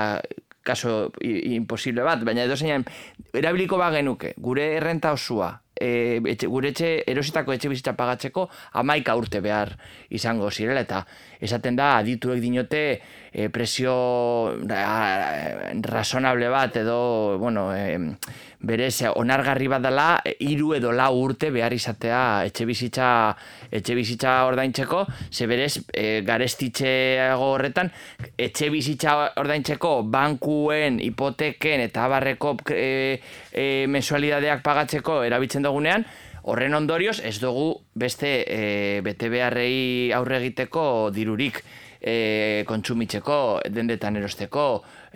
[0.66, 2.84] kaso imposible bat, baina edo zeinan,
[3.32, 8.48] erabiliko ba genuke, gure errenta osua, e, etxe, gure etxe erositako etxe bizitza pagatzeko
[8.82, 9.72] amaika urte behar
[10.10, 11.04] izango zirela eta
[11.40, 12.84] esaten da adituek dinote
[13.32, 13.94] e, presio
[14.68, 14.84] ra,
[15.80, 17.98] razonable bat edo bueno, e,
[18.60, 20.08] berez onargarri bat dela
[20.44, 23.08] hiru edo lau urte behar izatea etxe bizitza
[23.72, 27.90] etxe bizitza ordaintzeko ze berez e, garestitxeago horretan
[28.36, 33.20] etxe bizitza ordaintzeko bankuen hipoteken eta abarreko e,
[33.52, 36.04] e, mensualidadeak pagatzeko erabiltzen dugunean
[36.42, 41.62] horren ondorioz ez dugu beste e, bete beharrei aurre egiteko dirurik
[42.00, 44.64] e, kontsumitzeko, dendetan erosteko,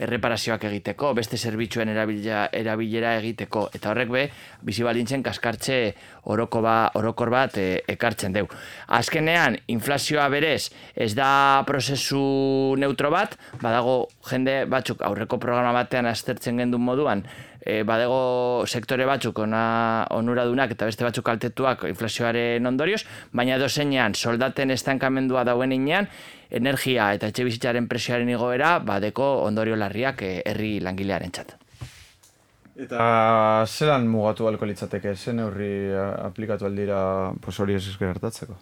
[0.04, 3.68] erreparazioak egiteko, beste zerbitzuen erabilera, erabilera egiteko.
[3.74, 4.24] Eta horrek be,
[4.66, 5.78] bizi baldintzen kaskartze
[6.30, 8.48] oroko ba, orokor bat e, ekartzen deu.
[8.98, 13.96] Azkenean, inflazioa berez, ez da prozesu neutro bat, badago
[14.28, 17.24] jende batzuk aurreko programa batean aztertzen gendun moduan,
[17.64, 19.64] e, badego sektore batzuk ona,
[20.14, 26.09] onuradunak eta beste batzuk kaltetuak inflazioaren ondorioz, baina dozeinean soldaten estankamendua dauen inean,
[26.55, 31.57] energia eta etxe bizitzaren presioaren igoera badeko ondorio larriak eh, herri langilearen txat.
[32.85, 35.94] Eta zelan mugatu alko litzateke, zen eh,
[36.27, 38.57] aplikatu aldira pues, hori ez gertatzeko?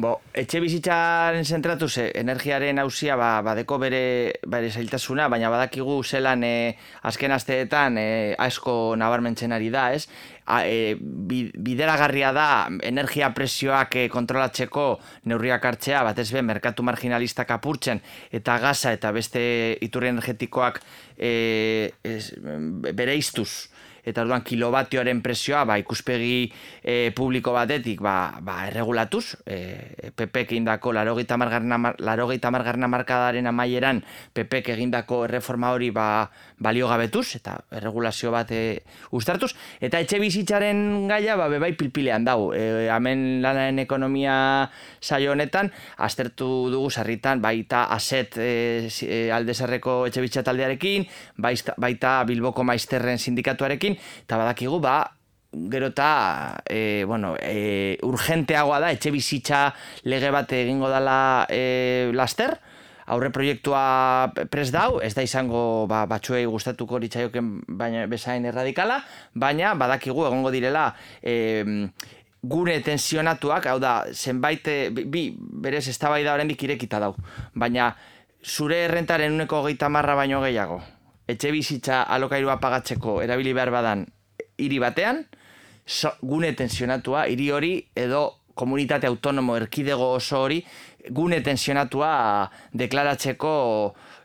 [0.00, 4.00] Bo, etxe bizitzaren zentratu ze, energiaren hausia ba, badeko bere,
[4.48, 6.52] bere zailtasuna, baina badakigu zelan e,
[7.10, 8.04] azken asteetan e,
[8.40, 10.06] asko nabarmentzen ari da, ez?
[10.50, 12.46] A, e, bi- bideragarria da
[12.86, 14.86] energia presioak e, kontrolatzeko
[15.28, 18.00] neurriak hartzea, batez be, merkatu marginalistak apurtzen,
[18.32, 19.42] eta gaza eta beste
[19.84, 20.80] iturri energetikoak
[21.18, 22.32] e, ez,
[22.94, 23.69] bere iztuz,
[24.04, 26.50] eta orduan kilobatioaren presioa ba, ikuspegi
[26.82, 34.02] e, publiko batetik ba, ba, erregulatuz, e, PPek egindako larogeita margarna markadaren amaieran
[34.34, 38.82] PPek egindako erreforma hori ba, balio gabetuz, eta erregulazio bat e,
[39.16, 42.52] ustartuz, eta etxe bizitzaren gaia ba, bebai pilpilean dau.
[42.56, 44.34] E, hemen lanaren ekonomia
[45.00, 51.06] saio honetan, aztertu dugu sarritan baita aset e, aldezarreko etxe taldearekin,
[51.40, 54.98] baita, baita Bilboko maizterren sindikatuarekin, eta badakigu ba,
[55.52, 59.70] gero eta e, bueno, e, urgenteagoa da etxe bizitza
[60.04, 62.54] lege bat egingo dela e, laster,
[63.10, 69.00] aurre proiektua pres dau, ez da izango ba, batzuei gustatuko litzaioken baina bezain erradikala,
[69.34, 71.90] baina badakigu egongo direla e,
[72.40, 77.12] gune tensionatuak, hau da, zenbait, bi, bi berez eztabaida oraindik irekita dau,
[77.54, 77.90] baina
[78.40, 80.80] zure errentaren uneko hogeita marra baino gehiago,
[81.30, 84.04] etxe bizitza alokairua pagatzeko erabili behar badan
[84.60, 85.24] hiri batean,
[85.86, 90.60] so, gune tensionatua, hiri hori edo komunitate autonomo erkidego oso hori
[91.08, 92.12] gune tensionatua
[92.76, 93.52] deklaratzeko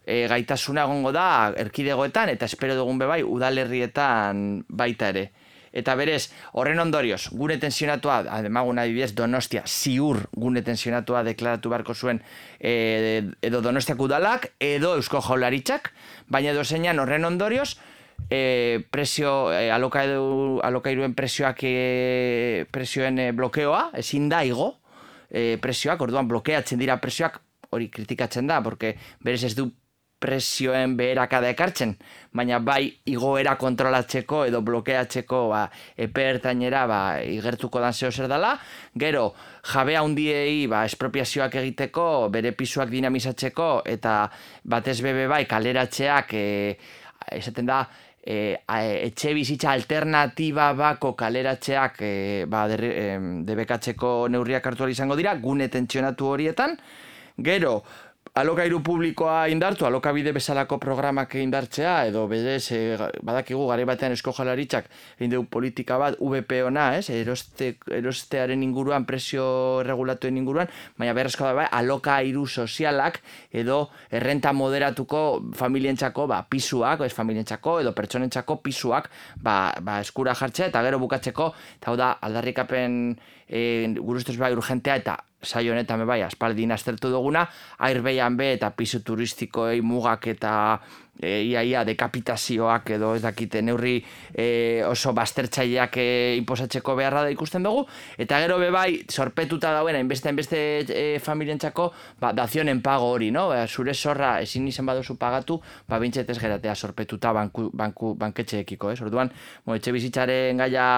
[0.06, 5.30] e, gaitasuna egongo da erkidegoetan eta espero dugun bebai udalerrietan baita ere.
[5.76, 12.22] Eta berez, horren ondorioz, gune tensionatua, ademagun adibidez, Donostia, ziur gune tensionatua deklaratu beharko zuen
[12.60, 15.92] e, edo Donostiak udalak, edo Eusko Jaularitzak,
[16.32, 17.76] baina edo zeinan horren ondorioz,
[18.30, 24.78] e, presio, e, alokairu, alokairuen presioak e, presioen e, blokeoa, ezin da igo,
[25.28, 27.42] e, presioak, orduan blokeatzen dira presioak,
[27.76, 29.74] hori kritikatzen da, porque berez ez du
[30.20, 31.92] presioen beherakada ekartzen,
[32.36, 35.66] baina bai igoera kontrolatzeko edo blokeatzeko ba,
[35.98, 38.56] epe ertainera ba, igertuko dan zeo zer dela,
[38.98, 39.28] gero
[39.74, 44.18] jabe handiei ba, espropiazioak egiteko, bere pisuak dinamizatzeko eta
[44.64, 46.48] batez bebe bai kaleratzeak e,
[47.36, 47.84] esaten da
[48.26, 52.14] e, a- etxe bizitza alternatiba bako kaleratzeak e,
[52.50, 56.78] ba, derri, em, debekatzeko neurriak hartu izango dira, gune tentsionatu horietan,
[57.38, 57.82] gero
[58.36, 62.80] alokairu publikoa indartu, alokabide bezalako programak indartzea, edo bedez, e,
[63.24, 69.06] badakigu gare batean esko jalaritzak egin dugu politika bat, VP ona, ez, eroste, erostearen inguruan,
[69.08, 69.46] presio
[69.88, 70.68] regulatuen inguruan,
[71.00, 73.22] baina beharrezko da bai, alokairu sozialak,
[73.56, 75.22] edo errenta moderatuko
[75.56, 79.08] familientzako, ba, pisuak, ez familientzako, edo pertsonentzako pisuak,
[79.40, 83.00] ba, ba, eskura jartzea, eta gero bukatzeko, eta da, aldarrikapen
[83.48, 87.46] e, gurustez bai urgentea, eta saio honetan bai, aspaldin aztertu duguna,
[87.88, 90.54] airbeian be eta pisu turistikoei mugak eta
[91.22, 93.96] e, ia ia dekapitazioak edo ez dakite neurri
[94.34, 96.08] e, oso baztertzaileak e,
[96.42, 97.86] inposatzeko beharra da ikusten dugu,
[98.18, 103.48] eta gero be bai, sorpetuta dauen, hainbeste hainbeste e, familientzako, ba, dazionen pago hori, no?
[103.54, 108.92] Ba, zure zorra ezin izan baduzu pagatu, ba, bintxet ez geratea sorpetuta banku, banku, banketxeekiko,
[108.92, 109.00] ez?
[109.06, 109.32] Orduan,
[109.66, 110.90] mo, etxe bizitzaren gaia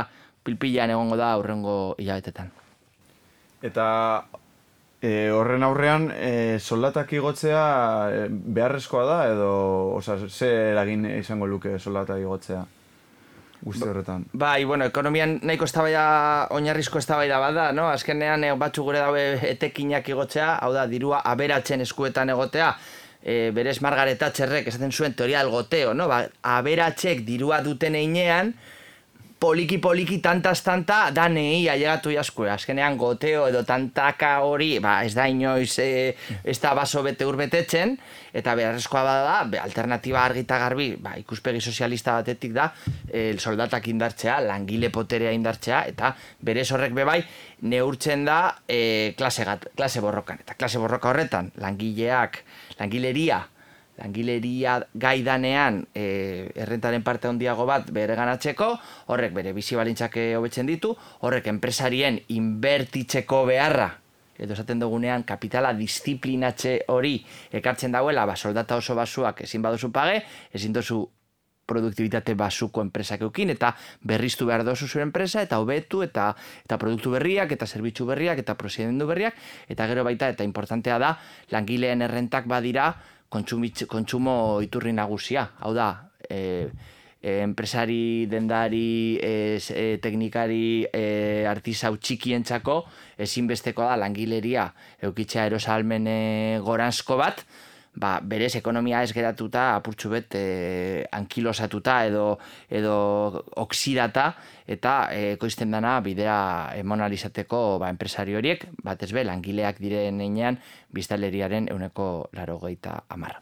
[0.47, 2.51] pilpilan egongo da aurrengo hilabetetan.
[3.67, 3.87] Eta
[4.97, 7.59] E, horren aurrean, e, soldatak igotzea
[8.09, 9.49] e, beharrezkoa da, edo,
[9.93, 12.63] oza, ze eragin izango luke soldata igotzea?
[13.61, 14.25] Guzti horretan.
[14.33, 16.01] Bai, bueno, ekonomian nahiko eztabaida
[16.53, 17.87] oinarrizko eztabaida bada, no?
[17.93, 22.71] Azkenean e, batzu gure daue etekinak igotzea, hau da, dirua aberatzen eskuetan egotea,
[23.21, 26.09] e, berez Margaret Thatcherrek esaten zuen teoria del goteo, no?
[26.09, 26.23] Ba,
[26.57, 28.55] aberatzek dirua duten einean,
[29.39, 32.49] poliki poliki tantaz tanta da nehi ailegatu jaskue.
[32.49, 35.89] Azkenean goteo edo tantaka hori, ba, ez da inoiz e,
[36.43, 37.95] ez da baso bete urbetetzen,
[38.37, 42.71] eta beharrezkoa bada da, be, alternatiba argita garbi, ba, ikuspegi sozialista batetik da,
[43.11, 47.19] e, soldatak indartzea, langile poterea indartzea, eta berez horrek bebai,
[47.69, 50.41] neurtzen da e, klase, gat, klase borrokan.
[50.45, 52.41] Eta klase borroka horretan, langileak,
[52.81, 53.43] langileria,
[53.97, 58.71] langileria gaidanean e, errentaren parte handiago bat bere ganatzeko,
[59.13, 60.93] horrek bere bizi balintzak hobetzen ditu,
[61.25, 63.89] horrek enpresarien inbertitzeko beharra,
[64.37, 67.17] edo esaten dugunean kapitala disiplinatze hori
[67.51, 70.21] ekartzen dauela, ba, soldata oso basuak ezin baduzu page,
[70.53, 71.03] ezin dozu
[71.67, 73.73] produktibitate basuko enpresak eukin, eta
[74.07, 76.29] berriztu behar dozu zure enpresa, eta hobetu, eta
[76.63, 79.35] eta produktu berriak, eta zerbitzu berriak, eta prosidendu berriak,
[79.67, 81.17] eta gero baita, eta importantea da,
[81.51, 82.93] langileen errentak badira,
[83.29, 85.47] kontsumo iturri nagusia.
[85.59, 86.69] Hau da, e,
[87.21, 92.81] e, enpresari, dendari, e, e, teknikari, e, artizau txikientzako,
[93.17, 94.69] ezinbesteko da langileria
[95.03, 96.07] eukitzea erosalmen
[96.63, 97.43] goranzko bat,
[97.97, 100.43] ba, berez ekonomia ez geratuta apurtxu bet e,
[101.17, 102.37] ankilosatuta edo,
[102.69, 102.97] edo
[103.63, 104.27] oksidata
[104.69, 106.37] eta e, koizten dana bidea
[106.77, 110.61] emonalizateko ba, enpresari horiek, bat ez be, langileak diren einean
[110.93, 113.41] biztaleriaren euneko laro geita amar.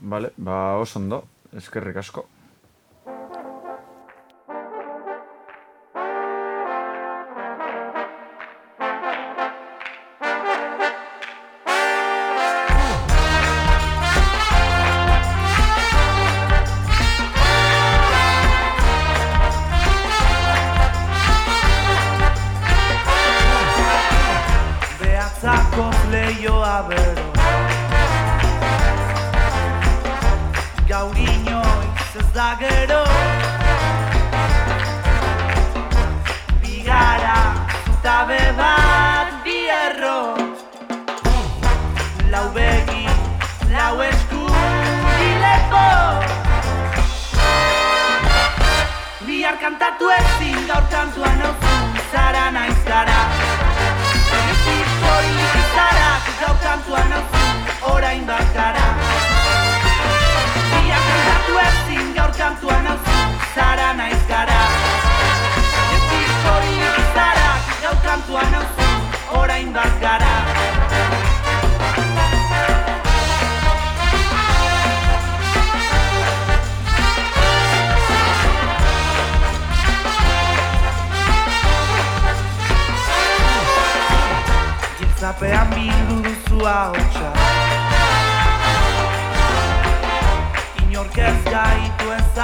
[0.00, 1.24] Vale, ba, oso ondo,
[1.56, 2.24] eskerrik asko.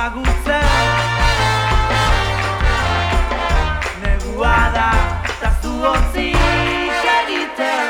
[0.07, 0.63] ezagutzen.
[4.03, 4.91] Negua da,
[5.25, 6.29] eta zuontzi
[7.17, 7.89] egiten.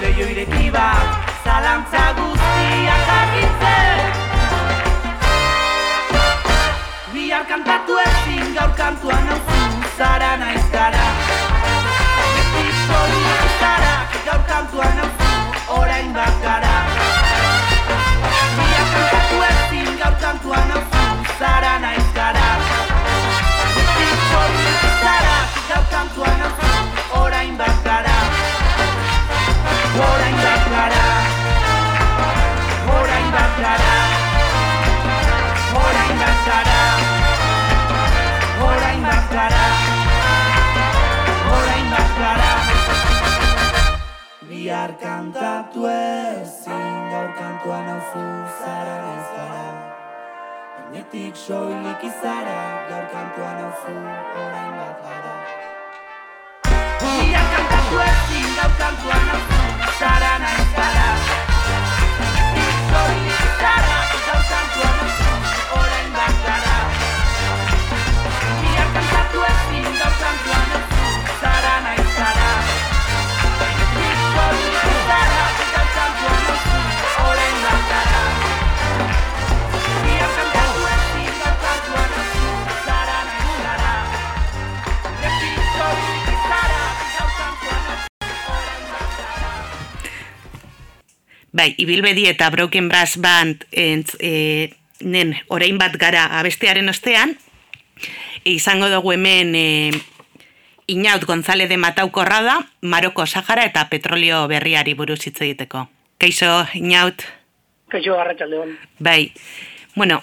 [0.00, 4.04] Leio ireki bat, zalantza guztiak argitzen.
[7.14, 9.40] Bihar kantatu ezin, gaur kantuan hau
[9.96, 11.08] zara naiz gara.
[12.36, 12.68] Beti
[13.60, 13.96] zara,
[14.28, 17.05] gaur kantuan hau orain bat gara.
[20.26, 22.48] kantuan afan zara naiz gara
[23.74, 25.36] Beti hori zara,
[25.68, 26.84] gau kantuan afan
[27.20, 28.16] orain bat gara
[30.06, 31.06] Orain bat gara
[32.96, 33.94] Orain bat gara
[35.84, 36.82] Orain bat gara
[38.66, 39.66] Orain bat gara
[41.54, 42.54] Orain bat gara
[44.50, 49.85] Biar kantatu ezin gau kantuan afan zara naiz gara
[50.86, 53.94] Gainetik soilik izara Gaur gar kantuan oso
[54.42, 55.54] ara na falaia
[57.10, 59.58] Ia kantatu ezin gaur kantuan oso
[59.98, 61.18] sarana falaia
[62.54, 63.35] Ni teek kantua egin dau kantuan oso sarana
[91.56, 97.32] Bai, ibilbedi eta Broken Brass Band entz, e, nen orain bat gara abestearen ostean,
[98.44, 99.66] e, izango dugu hemen e,
[100.92, 105.86] Inaut González de Mataukorra da, Maroko Sahara eta petrolio berriari buruz hitz egiteko.
[106.20, 107.24] Kaixo, Inaut?
[107.88, 108.76] Kaixo, arratsalde hon.
[109.00, 109.32] Bai,
[109.94, 110.20] bueno,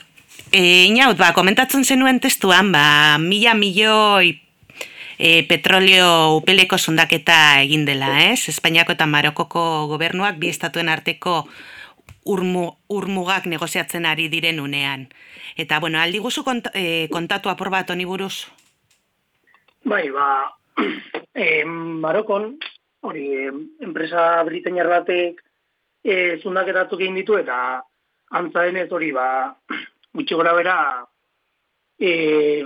[0.52, 4.43] e, Inaut, ba, komentatzen zenuen testuan, ba, mila milioi
[5.18, 8.49] e, petrolio upeleko sondaketa egin dela, ez?
[8.49, 11.43] Espainiako eta Marokoko gobernuak bi estatuen arteko
[12.26, 15.07] urmu, urmugak negoziatzen ari diren unean.
[15.57, 18.47] Eta, bueno, aldi guzu kont, e, kontatu apur bat honi buruz?
[19.86, 20.28] Bai, ba,
[21.36, 22.55] e, Marokon,
[23.03, 23.51] hori, eh,
[23.84, 25.41] enpresa britainiar batek
[26.03, 27.57] e, zundaketatuk egin ditu, eta
[28.39, 29.28] antza denez hori, ba,
[30.16, 30.78] gutxi gora bera,
[31.99, 32.64] e,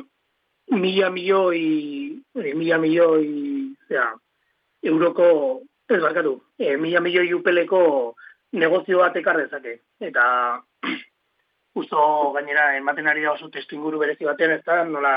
[0.72, 4.12] mila milioi, e, mila milioi, zera,
[4.84, 8.16] euroko, ez barkatu, e, mila milioi upeleko
[8.54, 9.80] negozio bat ekar dezake.
[10.00, 10.26] Eta
[11.76, 15.16] justo gainera ematen ari da oso testu inguru berezi batean, ez da, nola,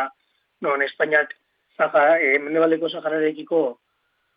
[0.61, 1.35] non Espainiak
[1.77, 3.63] zaha, e, mendebaldeko zahararekiko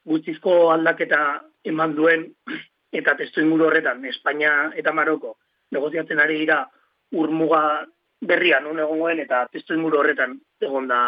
[0.06, 1.24] gutxizko aldaketa
[1.64, 2.30] eman duen,
[3.00, 5.38] eta testu inguru horretan, Espainia eta Maroko
[5.74, 6.64] negoziatzen ari dira
[7.18, 7.86] urmuga
[8.28, 11.00] berria non egongoen eta testu inguru horretan egon da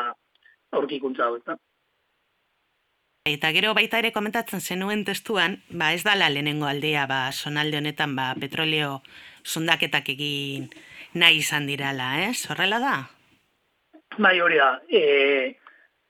[0.76, 1.58] aurkikuntza hau, eta.
[3.26, 8.16] Eta gero baita ere komentatzen zenuen testuan, ba ez dala lehenengo aldea, ba sonalde honetan
[8.16, 9.00] ba petroleo
[9.44, 10.70] sondaketak egin
[11.16, 12.46] nahi izan dirala, ez?
[12.52, 12.96] Horrela da?
[14.18, 14.70] Bai, hori da.
[14.88, 15.58] E,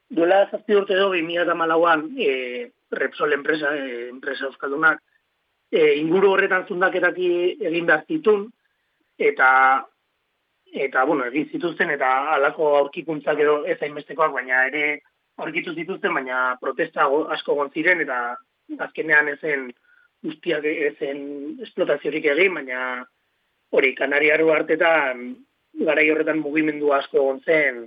[0.10, 5.02] duela zazpi urte dugu, 2008an, e, Repsol enpresa, e, enpresa euskaldunak,
[5.72, 8.50] e, inguru horretan zundaketak egin behar zitun,
[9.18, 9.48] eta
[10.76, 15.02] eta bueno, egin zituzten eta halako aurkikuntzak edo ez hainbestekoak, baina ere
[15.38, 18.20] aurkitu zituzten, baina protesta asko egon ziren eta
[18.88, 19.70] azkenean ezen
[20.26, 21.22] guztiak ezen
[21.64, 22.80] esplotaziorik egin, baina
[23.72, 25.36] hori Kanariaru hartetan
[25.86, 27.82] garai horretan mugimendu asko egon zen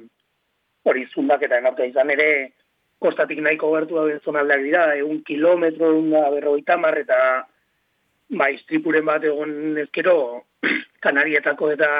[0.88, 2.28] hori zundaketa aurka izan ere
[2.98, 7.18] kostatik nahiko gertu dauden zonaldeak dira, egun kilometro, egun da berrogeita hamar, eta
[8.30, 10.16] ba, istripuren bat egon ezkero
[11.04, 11.90] Kanarietako eta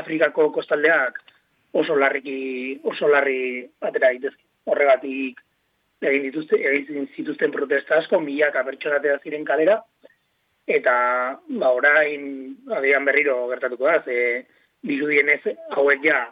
[0.00, 1.20] Afrikako kostaldeak
[1.78, 4.42] oso larriki, oso larri atera daitezke.
[4.68, 5.38] Horregatik
[6.04, 9.78] egin dituzte, egin zituzten protesta asko, milaka pertsona atera ziren kalera,
[10.68, 10.94] eta
[11.48, 12.26] ba, orain
[12.76, 14.44] agian berriro gertatuko da, ze
[14.86, 15.40] dirudienez
[15.76, 16.26] hauek ja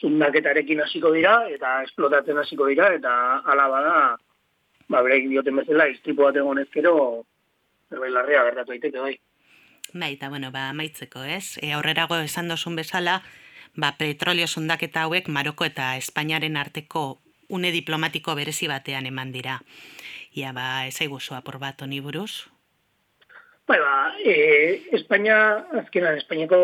[0.00, 3.12] zundaketarekin hasiko dira, eta esplotatzen hasiko dira, eta
[3.44, 3.94] hala bada,
[4.88, 6.96] ba, bereik dioten bezala, istripu bat egon ezkero,
[7.90, 9.14] zerbait larria gertatu daiteke bai.
[9.92, 11.58] Bai, eta bueno, ba amaitzeko, ez?
[11.62, 13.22] E, aurrerago esan dozun bezala,
[13.76, 19.60] ba petrolio sondaketa hauek Maroko eta Espainiaren arteko une diplomatiko berezi batean eman dira.
[20.34, 22.46] Ia ba, ezaiguzu apur bat honi buruz?
[23.66, 24.34] Bai, ba, e,
[24.98, 25.38] Espainia,
[25.82, 26.58] azkenan, Espainiako,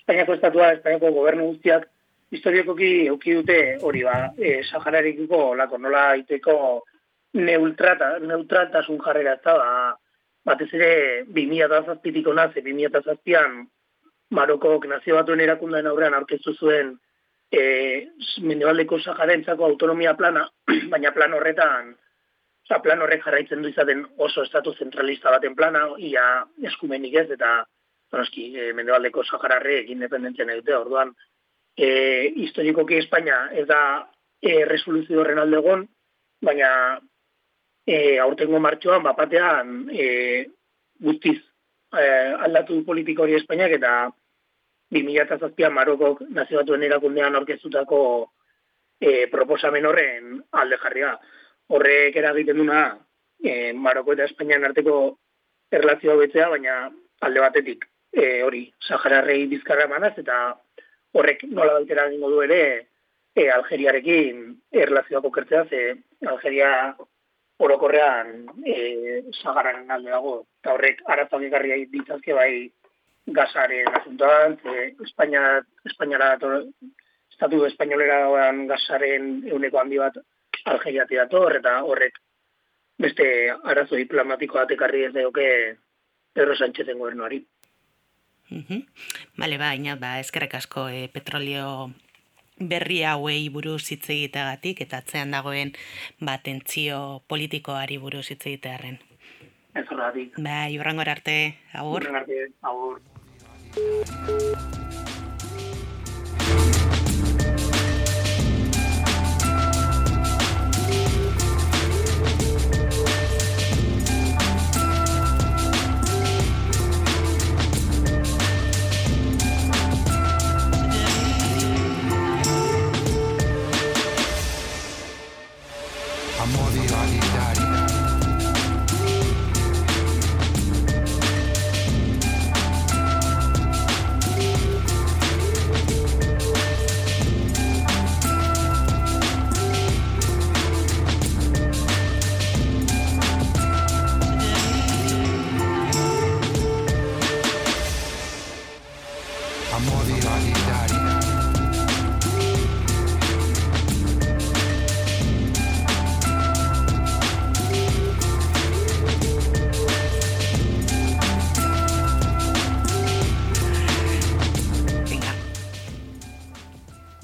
[0.00, 1.86] Espainiako estatua, Espainiako gobernu guztiak,
[2.34, 6.56] historiokoki euki dute hori ba, e, Sahararikiko lako nola iteko
[7.34, 9.94] neutrata, neutraltasun jarrera ez da, ba,
[10.44, 13.64] batez ere 2007tik ona, ze 2007an
[14.34, 16.94] Marokok nazio batuen erakundaren aurrean aurkeztu zuen
[17.52, 17.64] e,
[18.40, 20.46] mendebaldeko Saharentzako autonomia plana,
[20.92, 21.94] baina plan horretan
[22.64, 26.22] Osa, plan horrek jarraitzen du izaten oso estatu zentralista baten plana, ia
[26.64, 27.58] eskumenik ez, eta
[28.16, 31.10] noski, e, mendebaldeko Sahararrek independentzia nahi dute, orduan,
[31.76, 31.88] e,
[32.46, 33.80] historikoki Espainia ez da
[34.40, 35.84] e, resoluzio horren alde egon,
[36.40, 36.70] baina
[37.86, 40.46] e, aurtengo martxoan, bapatean, e,
[41.00, 41.38] guztiz
[41.92, 42.04] e,
[42.46, 43.94] aldatu politiko hori Espainiak, eta
[44.94, 48.00] 2007an Marokok nazio batuen erakundean orkeztutako
[49.00, 51.14] e, proposamen horren alde jarria.
[51.74, 52.80] Horrek eragiten duna
[53.42, 55.18] e, Maroko eta Espainian arteko
[55.72, 56.76] erlazioa betzea, baina
[57.24, 60.54] alde batetik e, hori Sahararrei bizkarra emanaz, eta
[61.14, 62.60] horrek nola baitera egingo du ere
[63.34, 64.46] e, Algeriarekin
[64.84, 66.70] erlazioako kertzea, ze Algeria
[67.58, 72.70] orokorrean e, Sahararen alde dago, eta horrek arazoak ekarri ditzazke bai
[73.26, 76.66] gazaren asuntoan, ze Espainia, Espainiara dator,
[77.32, 80.18] estatu espainolera dagoen gazaren euneko handi bat
[80.70, 82.20] Algeriati dator, eta horrek
[82.98, 83.26] beste
[83.64, 85.76] arazo diplomatiko bat ez deoke
[86.32, 87.44] Pedro Sánchezen gobernuari.
[88.50, 88.86] Mhm.
[89.36, 91.90] Bale, ba, ina, ba, eskerrek asko e, petrolio
[92.58, 95.72] berri hauei buruz hitz egiteagatik eta atzean dagoen
[96.20, 98.98] ba tentsio politikoari buruz hitz egitearren.
[99.74, 100.38] Ez horregatik.
[100.38, 102.04] Ba, iurrangor arte, agur.
[102.04, 103.02] Horren arte, agur.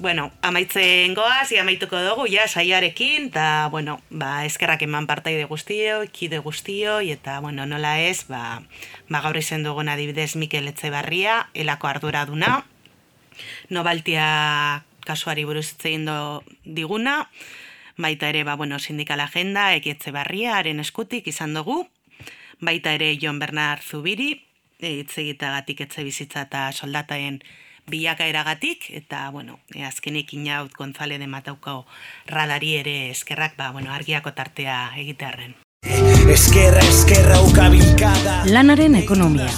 [0.01, 6.39] Bueno, amaitzen goaz, amaituko dugu, ja, saiarekin, eta, bueno, ba, eskerrak eman partaide guztio, kide
[6.41, 8.63] guztio, eta, bueno, nola ez, ba,
[9.13, 12.63] ba gaur izen dugun adibidez Mikel Etxebarria, elako arduraduna,
[13.69, 14.25] nobaltia
[15.05, 17.29] kasuari buruz hitz egin do- diguna,
[18.01, 21.83] baita ere, ba, bueno, sindikal agenda, Eki Etxebarria, haren eskutik izan dugu,
[22.59, 24.33] baita ere Jon Bernard Zubiri,
[24.81, 27.43] e, hitz egitagatik etxe bizitza eta soldataen
[27.87, 31.85] bilakaeragatik, eta, bueno, e, azkenik inaut Gonzale de Matauko
[32.27, 35.55] radari ere eskerrak, ba, bueno, argiako tartea egitearren.
[36.29, 39.49] Eskerra, eskerra ukabilkada Lanaren ekonomia.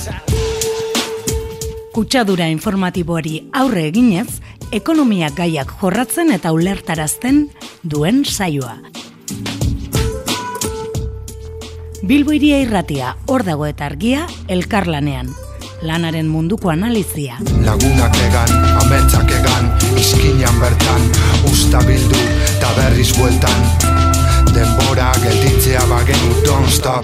[1.94, 4.40] Kutsadura informatiboari aurre eginez,
[4.72, 7.44] ekonomia gaiak jorratzen eta ulertarazten
[7.84, 8.80] duen saioa.
[12.04, 15.30] Bilbo iria irratia, hor dago eta argia, elkarlanean.
[15.84, 17.36] Lanaren munduko analizia.
[17.66, 18.54] Lagunak egan,
[18.86, 19.68] ametsak egan
[20.00, 21.10] Izkinan bertan,
[21.52, 22.22] usta bildu
[22.62, 23.68] Ta berriz bueltan
[24.56, 27.04] Denbora gelditzea bagenu Don't stop